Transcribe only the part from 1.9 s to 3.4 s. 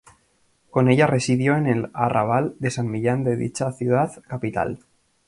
arrabal de San Millán de